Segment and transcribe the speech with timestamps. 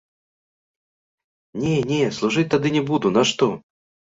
[1.65, 3.45] Не, не, служыць тады не буду, нашто?